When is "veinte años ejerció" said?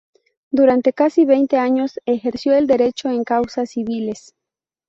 1.25-2.55